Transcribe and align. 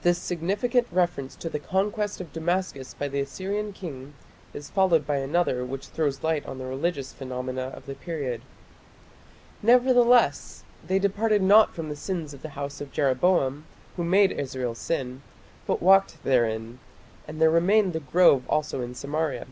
This 0.00 0.16
significant 0.16 0.86
reference 0.90 1.36
to 1.36 1.50
the 1.50 1.58
conquest 1.58 2.18
of 2.22 2.32
Damascus 2.32 2.94
by 2.94 3.08
the 3.08 3.20
Assyrian 3.20 3.74
king 3.74 4.14
is 4.54 4.70
followed 4.70 5.06
by 5.06 5.18
another 5.18 5.66
which 5.66 5.88
throws 5.88 6.22
light 6.22 6.46
on 6.46 6.56
the 6.56 6.64
religious 6.64 7.12
phenomena 7.12 7.64
of 7.74 7.84
the 7.84 7.94
period: 7.94 8.40
"Nevertheless 9.62 10.64
they 10.86 10.98
departed 10.98 11.42
not 11.42 11.74
from 11.74 11.90
the 11.90 11.94
sins 11.96 12.32
of 12.32 12.40
the 12.40 12.48
house 12.56 12.80
of 12.80 12.90
Jeroboam, 12.90 13.66
who 13.98 14.02
made 14.04 14.32
Israel 14.32 14.74
sin, 14.74 15.20
but 15.66 15.82
walked 15.82 16.22
therein: 16.24 16.78
and 17.28 17.38
there 17.38 17.50
remained 17.50 17.92
the 17.92 18.00
grove 18.00 18.44
also 18.48 18.80
in 18.80 18.94
Samaria". 18.94 19.46